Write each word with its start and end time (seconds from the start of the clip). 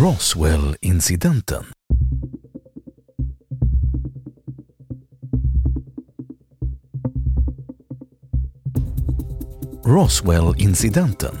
Roswell-incidenten. 0.00 1.64
Roswell-incidenten 9.84 11.34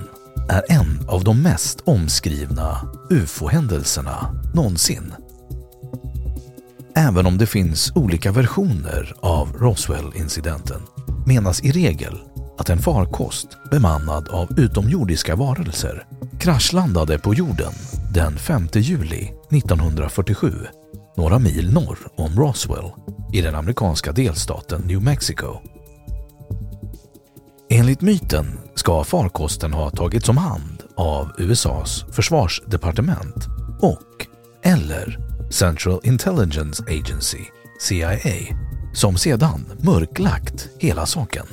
är 0.48 0.62
en 0.68 1.08
av 1.08 1.24
de 1.24 1.42
mest 1.42 1.80
omskrivna 1.80 2.78
ufo-händelserna 3.10 4.42
någonsin. 4.54 5.14
Även 6.96 7.26
om 7.26 7.38
det 7.38 7.46
finns 7.46 7.92
olika 7.94 8.32
versioner 8.32 9.14
av 9.20 9.52
Roswell-incidenten 9.52 10.80
menas 11.26 11.62
i 11.64 11.72
regel 11.72 12.18
att 12.58 12.70
en 12.70 12.78
farkost 12.78 13.48
bemannad 13.70 14.28
av 14.28 14.58
utomjordiska 14.58 15.36
varelser 15.36 16.06
kraschlandade 16.40 17.18
på 17.18 17.34
jorden 17.34 17.72
den 18.12 18.38
5 18.38 18.68
juli 18.74 19.32
1947 19.50 20.52
några 21.16 21.38
mil 21.38 21.72
norr 21.72 21.98
om 22.16 22.36
Roswell 22.36 22.90
i 23.32 23.40
den 23.40 23.54
amerikanska 23.54 24.12
delstaten 24.12 24.82
New 24.82 25.02
Mexico. 25.02 25.58
Enligt 27.70 28.00
myten 28.00 28.58
ska 28.74 29.04
farkosten 29.04 29.72
ha 29.72 29.90
tagits 29.90 30.28
om 30.28 30.36
hand 30.36 30.82
av 30.96 31.32
USAs 31.38 32.04
försvarsdepartement 32.12 33.46
och 33.80 34.26
eller 34.62 35.18
Central 35.50 36.00
Intelligence 36.02 36.82
Agency, 36.82 37.44
CIA, 37.80 38.56
som 38.94 39.16
sedan 39.16 39.66
mörklagt 39.78 40.68
hela 40.78 41.06
saken. 41.06 41.46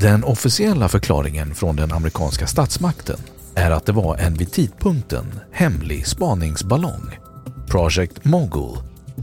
Den 0.00 0.24
officiella 0.24 0.88
förklaringen 0.88 1.54
från 1.54 1.76
den 1.76 1.92
amerikanska 1.92 2.46
statsmakten 2.46 3.18
är 3.56 3.70
att 3.70 3.86
det 3.86 3.92
var 3.92 4.16
en 4.16 4.34
vid 4.34 4.52
tidpunkten 4.52 5.40
hemlig 5.52 6.06
spaningsballong, 6.06 7.18
Project 7.68 8.24
Mogul, 8.24 8.78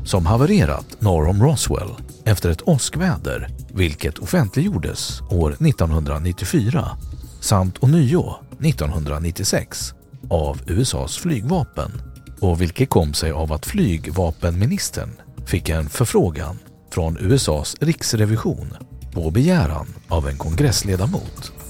som 0.05 0.25
havererat 0.25 1.01
norr 1.01 1.27
om 1.27 1.43
Roswell 1.43 1.89
efter 2.25 2.49
ett 2.49 2.67
åskväder 2.67 3.47
vilket 3.73 4.19
offentliggjordes 4.19 5.21
år 5.21 5.51
1994 5.51 6.97
samt 7.41 7.83
ånyo 7.83 8.35
1996 8.59 9.93
av 10.29 10.61
USAs 10.67 11.17
flygvapen 11.17 11.91
och 12.39 12.61
vilket 12.61 12.89
kom 12.89 13.13
sig 13.13 13.31
av 13.31 13.53
att 13.53 13.65
flygvapenministern 13.65 15.09
fick 15.45 15.69
en 15.69 15.89
förfrågan 15.89 16.59
från 16.91 17.17
USAs 17.17 17.75
riksrevision 17.79 18.73
på 19.13 19.31
begäran 19.31 19.87
av 20.07 20.27
en 20.27 20.37
kongressledamot. 20.37 21.62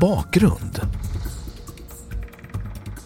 Bakgrund 0.00 0.80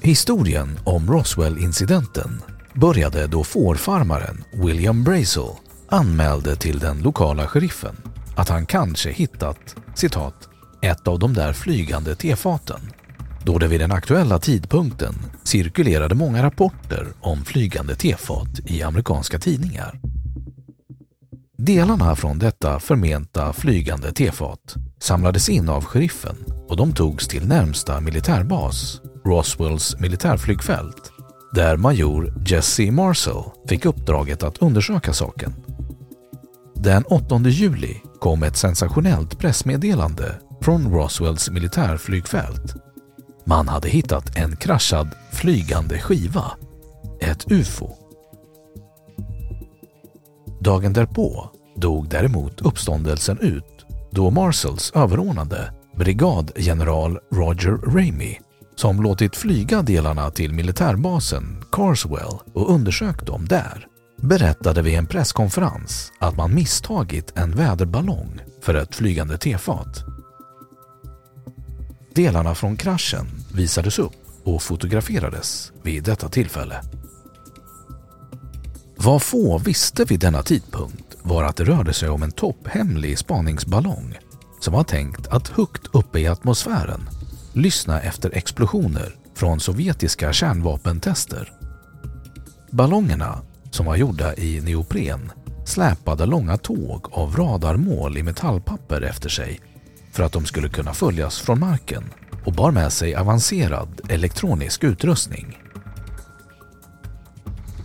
Historien 0.01 0.79
om 0.85 1.11
Roswell-incidenten 1.11 2.43
började 2.75 3.27
då 3.27 3.45
fårfarmaren 3.45 4.45
William 4.53 5.05
Brazel 5.05 5.51
anmälde 5.89 6.57
till 6.57 6.79
den 6.79 6.99
lokala 6.99 7.47
sheriffen 7.47 7.97
att 8.37 8.49
han 8.49 8.67
kanske 8.67 9.11
hittat 9.11 9.77
citat 9.95 10.49
ett 10.83 11.09
av 11.09 11.19
de 11.19 11.35
där 11.35 11.53
flygande 11.53 12.15
tefaten 12.15 12.81
då 13.45 13.59
det 13.59 13.69
vid 13.69 13.81
den 13.81 13.93
aktuella 13.93 14.39
tidpunkten 14.39 15.15
cirkulerade 15.43 16.15
många 16.15 16.43
rapporter 16.43 17.07
om 17.21 17.45
flygande 17.45 17.95
tefat 17.95 18.61
i 18.65 18.83
amerikanska 18.83 19.39
tidningar. 19.39 20.01
Delarna 21.59 22.17
från 22.17 22.39
detta 22.39 22.81
förmenta 22.81 23.53
flygande 23.53 24.13
tefat 24.13 24.75
samlades 24.99 25.49
in 25.49 25.69
av 25.69 25.85
sheriffen 25.85 26.52
och 26.73 26.79
de 26.79 26.93
togs 26.93 27.29
till 27.29 27.49
närmsta 27.49 28.01
militärbas, 28.01 29.01
Roswells 29.25 29.99
militärflygfält, 30.01 31.13
där 31.55 31.77
major 31.77 32.35
Jesse 32.47 32.91
Marcel 32.91 33.43
fick 33.69 33.85
uppdraget 33.85 34.43
att 34.43 34.59
undersöka 34.59 35.13
saken. 35.13 35.55
Den 36.75 37.05
8 37.05 37.39
juli 37.39 38.01
kom 38.21 38.43
ett 38.43 38.57
sensationellt 38.57 39.39
pressmeddelande 39.39 40.41
från 40.61 40.93
Roswells 40.93 41.51
militärflygfält. 41.51 42.75
Man 43.45 43.69
hade 43.69 43.89
hittat 43.89 44.37
en 44.37 44.57
kraschad 44.57 45.09
flygande 45.33 45.99
skiva, 45.99 46.45
ett 47.21 47.53
UFO. 47.53 47.91
Dagen 50.61 50.93
därpå 50.93 51.51
dog 51.77 52.09
däremot 52.09 52.61
uppståndelsen 52.61 53.39
ut 53.39 53.87
då 54.11 54.31
Marcells 54.31 54.93
överordnade 54.95 55.82
brigadgeneral 55.97 57.19
Roger 57.33 57.71
Ramey 57.71 58.39
som 58.77 59.03
låtit 59.03 59.37
flyga 59.37 59.83
delarna 59.83 60.31
till 60.31 60.53
militärbasen 60.53 61.65
Carswell 61.73 62.39
och 62.55 62.75
undersökt 62.75 63.27
dem 63.27 63.49
där 63.49 63.87
berättade 64.17 64.83
vid 64.83 64.95
en 64.95 65.07
presskonferens 65.07 66.13
att 66.19 66.37
man 66.37 66.55
misstagit 66.55 67.39
en 67.39 67.57
väderballong 67.57 68.41
för 68.61 68.75
ett 68.75 68.95
flygande 68.95 69.39
tefat. 69.39 70.05
Delarna 72.15 72.55
från 72.55 72.77
kraschen 72.77 73.27
visades 73.55 73.99
upp 73.99 74.13
och 74.45 74.63
fotograferades 74.63 75.73
vid 75.83 76.05
detta 76.05 76.29
tillfälle. 76.29 76.83
Vad 78.97 79.23
få 79.23 79.59
visste 79.59 80.05
vid 80.05 80.21
denna 80.21 80.43
tidpunkt 80.43 81.17
var 81.23 81.45
att 81.45 81.57
det 81.57 81.65
rörde 81.65 81.93
sig 81.93 82.09
om 82.09 82.23
en 82.23 82.33
topphemlig 82.33 83.19
spaningsballong 83.19 84.19
som 84.63 84.75
var 84.75 84.85
tänkt 84.85 85.27
att 85.27 85.49
högt 85.49 85.87
uppe 85.93 86.19
i 86.19 86.27
atmosfären 86.27 87.09
lyssna 87.53 88.01
efter 88.01 88.37
explosioner 88.37 89.17
från 89.35 89.61
sovjetiska 89.61 90.33
kärnvapentester. 90.33 91.53
Ballongerna, 92.71 93.39
som 93.71 93.87
var 93.87 93.97
gjorda 93.97 94.35
i 94.35 94.61
neopren, 94.61 95.33
släpade 95.65 96.27
långa 96.27 96.57
tåg 96.57 97.07
av 97.11 97.37
radarmål 97.37 98.19
i 98.19 98.23
metallpapper 98.23 99.01
efter 99.03 99.29
sig 99.29 99.61
för 100.13 100.23
att 100.23 100.33
de 100.33 100.45
skulle 100.45 100.69
kunna 100.69 100.95
följas 100.95 101.41
från 101.41 101.61
marken 101.61 102.05
och 102.45 102.53
bar 102.53 102.71
med 102.71 102.93
sig 102.93 103.15
avancerad 103.15 104.01
elektronisk 104.09 104.85
utrustning. 104.85 105.59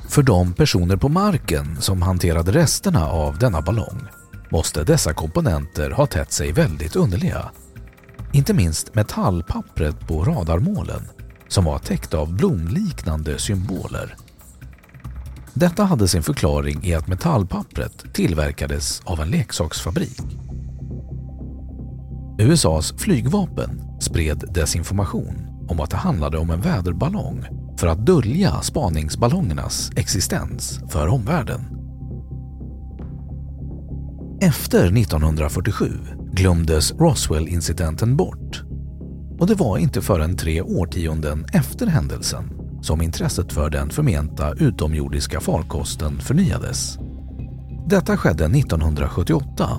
För 0.10 0.24
de 0.24 0.54
personer 0.54 0.96
på 0.96 1.10
marken 1.10 1.82
som 1.82 2.02
hanterade 2.02 2.52
resterna 2.52 3.10
av 3.10 3.38
denna 3.38 3.62
ballong 3.62 4.08
måste 4.50 4.84
dessa 4.84 5.14
komponenter 5.14 5.92
ha 5.92 6.06
tätt 6.06 6.32
sig 6.32 6.52
väldigt 6.52 6.96
underliga. 6.96 7.52
Inte 8.34 8.54
minst 8.54 8.96
metallpappret 8.96 10.08
på 10.08 10.24
radarmålen 10.24 11.02
som 11.48 11.64
var 11.64 11.80
täckt 11.80 12.14
av 12.14 12.34
blomliknande 12.34 13.40
symboler. 13.40 14.16
Detta 15.54 15.84
hade 15.84 16.08
sin 16.08 16.24
förklaring 16.24 16.84
i 16.84 16.96
att 16.96 17.08
metallpappret 17.08 18.14
tillverkades 18.14 19.02
av 19.06 19.20
en 19.20 19.30
leksaksfabrik. 19.30 20.22
USAs 22.40 22.94
flygvapen 22.98 23.82
spred 24.02 24.44
desinformation 24.54 25.48
om 25.70 25.80
att 25.80 25.90
det 25.90 25.98
handlade 25.98 26.38
om 26.38 26.50
en 26.50 26.62
väderballong 26.62 27.46
för 27.80 27.88
att 27.88 28.06
dölja 28.06 28.62
spaningsballongernas 28.62 29.92
existens 29.96 30.80
för 30.90 31.08
omvärlden. 31.08 31.77
Efter 34.42 34.98
1947 34.98 35.92
glömdes 36.32 36.92
Roswell-incidenten 36.92 38.18
bort 38.18 38.64
och 39.40 39.48
det 39.48 39.56
var 39.56 39.78
inte 39.78 40.02
förrän 40.02 40.38
tre 40.38 40.62
årtionden 40.62 41.46
efter 41.54 41.88
händelsen 41.88 42.50
som 42.82 43.02
intresset 43.02 43.54
för 43.54 43.70
den 43.70 43.90
förmenta 43.90 44.54
utomjordiska 44.54 45.40
farkosten 45.40 46.20
förnyades. 46.20 46.98
Detta 47.88 48.18
skedde 48.18 48.46
1978 48.46 49.70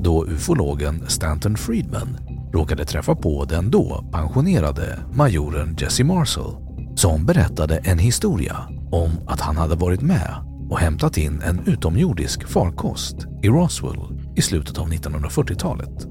då 0.00 0.26
ufologen 0.26 1.04
Stanton 1.08 1.56
Friedman 1.56 2.18
råkade 2.52 2.84
träffa 2.84 3.14
på 3.14 3.44
den 3.44 3.70
då 3.70 4.08
pensionerade 4.12 4.98
majoren 5.14 5.76
Jesse 5.80 6.04
Marcel 6.04 6.56
som 6.94 7.26
berättade 7.26 7.76
en 7.76 7.98
historia 7.98 8.56
om 8.90 9.10
att 9.26 9.40
han 9.40 9.56
hade 9.56 9.74
varit 9.74 10.02
med 10.02 10.55
och 10.70 10.78
hämtat 10.78 11.18
in 11.18 11.42
en 11.42 11.60
utomjordisk 11.66 12.48
farkost 12.48 13.16
i 13.42 13.48
Roswell 13.48 14.00
i 14.36 14.42
slutet 14.42 14.78
av 14.78 14.88
1940-talet. 14.88 16.06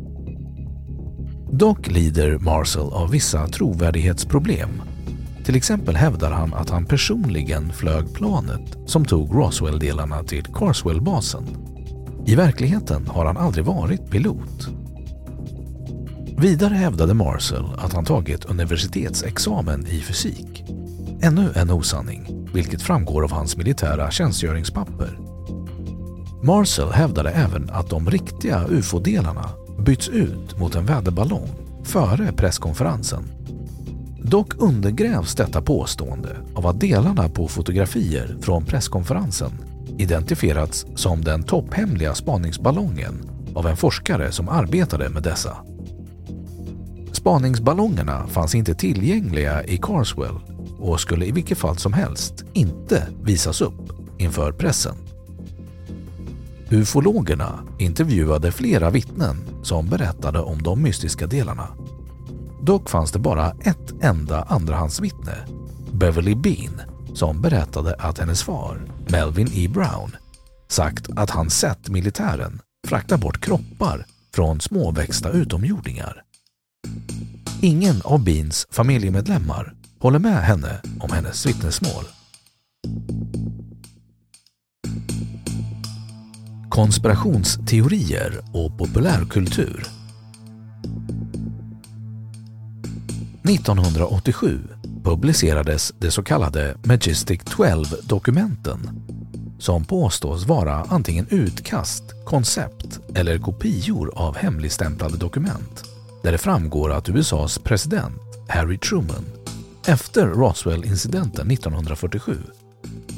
Dock 1.51 1.87
lider 1.87 2.37
Marcel 2.39 2.81
av 2.81 3.09
vissa 3.09 3.47
trovärdighetsproblem. 3.47 4.81
Till 5.45 5.55
exempel 5.55 5.95
hävdar 5.95 6.31
han 6.31 6.53
att 6.53 6.69
han 6.69 6.85
personligen 6.85 7.73
flög 7.73 8.13
planet 8.13 8.77
som 8.85 9.05
tog 9.05 9.35
Roswell-delarna 9.35 10.23
till 10.23 10.43
Carswell-basen. 10.43 11.43
I 12.25 12.35
verkligheten 12.35 13.07
har 13.07 13.25
han 13.25 13.37
aldrig 13.37 13.65
varit 13.65 14.09
pilot. 14.11 14.69
Vidare 16.37 16.73
hävdade 16.73 17.13
Marcel 17.13 17.65
att 17.77 17.93
han 17.93 18.05
tagit 18.05 18.45
universitetsexamen 18.45 19.87
i 19.87 19.99
fysik. 20.01 20.63
Ännu 21.21 21.51
en 21.55 21.71
osanning, 21.71 22.44
vilket 22.55 22.81
framgår 22.81 23.23
av 23.23 23.31
hans 23.31 23.57
militära 23.57 24.11
tjänstgöringspapper. 24.11 25.19
Marcel 26.43 26.91
hävdade 26.91 27.29
även 27.29 27.69
att 27.69 27.89
de 27.89 28.09
riktiga 28.09 28.65
ufo-delarna 28.69 29.49
bytts 29.79 30.09
ut 30.09 30.59
mot 30.59 30.75
en 30.75 30.85
väderballong 30.85 31.49
före 31.83 32.31
presskonferensen. 32.31 33.23
Dock 34.21 34.53
undergrävs 34.57 35.35
detta 35.35 35.61
påstående 35.61 36.37
av 36.55 36.67
att 36.67 36.79
delarna 36.79 37.29
på 37.29 37.47
fotografier 37.47 38.37
från 38.41 38.65
presskonferensen 38.65 39.51
identifierats 39.97 40.85
som 40.95 41.23
den 41.23 41.43
topphemliga 41.43 42.15
spaningsballongen 42.15 43.29
av 43.55 43.67
en 43.67 43.77
forskare 43.77 44.31
som 44.31 44.49
arbetade 44.49 45.09
med 45.09 45.23
dessa. 45.23 45.57
Spaningsballongerna 47.11 48.27
fanns 48.27 48.55
inte 48.55 48.75
tillgängliga 48.75 49.63
i 49.63 49.77
Carswell 49.77 50.39
och 50.79 50.99
skulle 50.99 51.25
i 51.25 51.31
vilket 51.31 51.57
fall 51.57 51.77
som 51.77 51.93
helst 51.93 52.43
inte 52.53 53.07
visas 53.23 53.61
upp 53.61 53.91
inför 54.17 54.51
pressen. 54.51 54.95
Ufologerna 56.69 57.59
intervjuade 57.79 58.51
flera 58.51 58.89
vittnen 58.89 59.37
som 59.63 59.89
berättade 59.89 60.39
om 60.39 60.61
de 60.61 60.81
mystiska 60.81 61.27
delarna. 61.27 61.67
Dock 62.61 62.89
fanns 62.89 63.11
det 63.11 63.19
bara 63.19 63.51
ett 63.51 63.93
enda 64.01 64.43
andrahandsvittne, 64.43 65.35
Beverly 65.91 66.35
Bean, 66.35 66.81
som 67.13 67.41
berättade 67.41 67.95
att 67.95 68.19
hennes 68.19 68.43
far, 68.43 68.81
Melvin 69.07 69.49
E. 69.53 69.67
Brown, 69.67 70.15
sagt 70.67 71.09
att 71.15 71.29
han 71.29 71.49
sett 71.49 71.89
militären 71.89 72.59
frakta 72.87 73.17
bort 73.17 73.41
kroppar 73.41 74.05
från 74.33 74.61
småväxta 74.61 75.29
utomjordingar. 75.29 76.21
Ingen 77.61 78.01
av 78.03 78.23
Beans 78.23 78.67
familjemedlemmar 78.71 79.73
håller 80.05 80.19
med 80.19 80.43
henne 80.43 80.81
om 80.99 81.11
hennes 81.11 81.45
vittnesmål. 81.45 82.03
Konspirationsteorier 86.69 88.39
och 88.53 88.77
populärkultur 88.77 89.85
1987 93.43 94.59
publicerades 95.03 95.93
de 95.99 96.11
så 96.11 96.23
kallade 96.23 96.77
Majestic 96.83 97.41
12-dokumenten 97.41 98.79
som 99.59 99.85
påstås 99.85 100.45
vara 100.45 100.75
antingen 100.75 101.27
utkast, 101.29 102.03
koncept 102.25 102.99
eller 103.15 103.37
kopior 103.37 104.11
av 104.15 104.35
hemligstämplade 104.35 105.17
dokument 105.17 105.83
där 106.23 106.31
det 106.31 106.37
framgår 106.37 106.91
att 106.91 107.09
USAs 107.09 107.59
president 107.59 108.21
Harry 108.49 108.77
Truman 108.77 109.34
efter 109.87 110.27
Roswell-incidenten 110.27 111.51
1947 111.51 112.37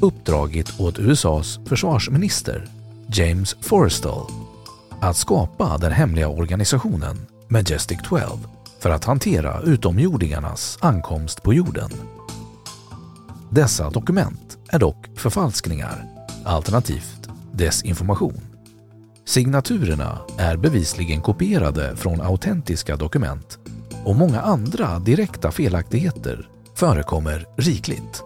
uppdragit 0.01 0.79
åt 0.79 0.99
USAs 0.99 1.59
försvarsminister 1.65 2.67
James 3.07 3.55
Forrestal 3.61 4.31
att 5.01 5.17
skapa 5.17 5.77
den 5.77 5.91
hemliga 5.91 6.27
organisationen 6.27 7.17
Majestic 7.47 7.97
12 8.03 8.21
för 8.79 8.89
att 8.89 9.05
hantera 9.05 9.61
utomjordingarnas 9.61 10.77
ankomst 10.81 11.43
på 11.43 11.53
jorden. 11.53 11.89
Dessa 13.49 13.89
dokument 13.89 14.57
är 14.69 14.79
dock 14.79 15.09
förfalskningar, 15.15 16.05
alternativt 16.45 17.29
desinformation. 17.51 18.41
Signaturerna 19.25 20.19
är 20.37 20.57
bevisligen 20.57 21.21
kopierade 21.21 21.95
från 21.95 22.21
autentiska 22.21 22.95
dokument 22.95 23.59
och 24.05 24.15
många 24.15 24.41
andra 24.41 24.99
direkta 24.99 25.51
felaktigheter 25.51 26.49
förekommer 26.77 27.45
rikligt. 27.57 28.23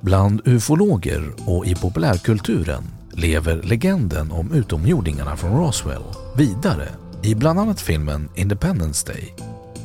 Bland 0.00 0.40
ufologer 0.44 1.32
och 1.46 1.66
i 1.66 1.74
populärkulturen 1.74 2.84
lever 3.12 3.62
legenden 3.62 4.32
om 4.32 4.52
utomjordingarna 4.52 5.36
från 5.36 5.58
Roswell 5.58 6.02
vidare 6.36 6.88
i 7.22 7.34
bland 7.34 7.60
annat 7.60 7.80
filmen 7.80 8.28
Independence 8.34 9.06
Day 9.06 9.34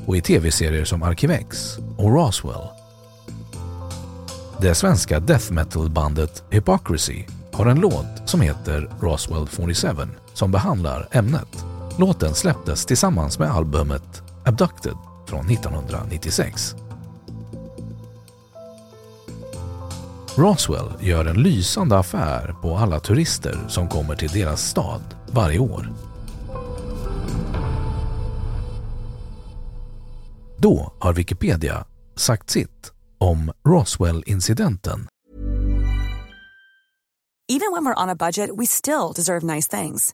och 0.06 0.18
i 0.18 0.22
tv-serier 0.22 0.86
som 0.86 1.04
Arkivex 1.04 1.78
och 1.98 2.14
Roswell. 2.14 2.68
Det 4.62 4.76
svenska 4.76 5.20
death 5.20 5.52
metal-bandet 5.52 6.44
Hypocrisy 6.50 7.24
har 7.54 7.66
en 7.66 7.80
låt 7.80 8.30
som 8.30 8.42
heter 8.42 8.90
Roswell 9.02 9.48
47 9.48 9.88
som 10.34 10.52
behandlar 10.52 11.08
ämnet. 11.12 11.66
Låten 11.98 12.34
släpptes 12.34 12.86
tillsammans 12.86 13.40
med 13.40 13.52
albumet 13.52 14.24
Abducted 14.46 15.09
från 15.30 15.50
1996. 15.50 16.76
Roswell 20.36 20.92
gör 21.00 21.26
en 21.26 21.44
lysande 21.44 21.98
affär 21.98 22.56
på 22.62 22.76
alla 22.78 23.00
turister 23.00 23.66
som 23.68 23.90
kommer 23.90 24.16
till 24.16 24.30
deras 24.30 24.70
stad 24.70 25.02
varje 25.32 25.60
år. 25.60 25.94
Då 30.58 30.94
har 31.00 31.14
Wikipedia 31.14 31.86
sagt 32.16 32.50
sitt 32.50 32.92
om 33.18 33.52
Roswell-incidenten. 33.68 35.08
Even 37.52 37.72
when 37.72 37.86
we're 37.86 38.04
on 38.04 38.10
a 38.10 38.16
budget 38.16 38.50
we 38.58 38.66
still 38.66 39.12
deserve 39.16 39.56
nice 39.56 39.78
things. 39.78 40.14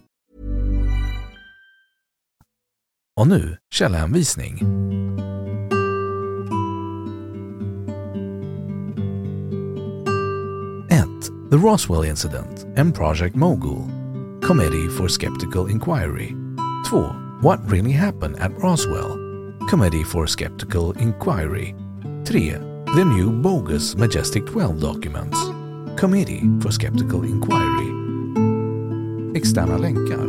Och 3.21 3.27
nu 3.27 3.57
källhänvisning. 3.71 4.53
1. 10.89 11.07
The 11.51 11.57
Roswell 11.57 12.05
Incident 12.05 12.65
and 12.77 12.95
Project 12.95 13.35
Mogul 13.35 13.83
Committee 14.47 14.89
for 14.97 15.07
Skeptical 15.07 15.69
Inquiry 15.69 16.35
2. 16.89 17.01
What 17.41 17.59
Really 17.71 17.91
Happened 17.91 18.39
at 18.39 18.51
Roswell 18.63 19.17
Committee 19.69 20.03
for 20.03 20.27
Skeptical 20.27 20.93
Inquiry 20.99 21.75
3. 22.25 22.51
The 22.95 23.05
New 23.05 23.41
Bogus 23.41 23.95
Majestic 23.95 24.45
12 24.45 24.79
Documents 24.79 25.37
Committee 25.99 26.41
for 26.61 26.71
Skeptical 26.71 27.23
Inquiry 27.25 27.91
Externa 29.37 29.77
länkar 29.77 30.27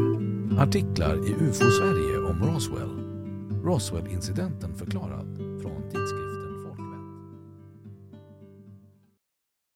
Artiklar 0.59 1.15
i 1.29 1.35
UFO 1.35 1.71
Sverige 1.71 2.12
Roswell. 2.43 2.91
Roswell-incidenten 3.65 4.75
förklarad 4.75 5.32